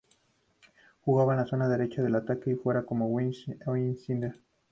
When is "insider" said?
3.77-4.33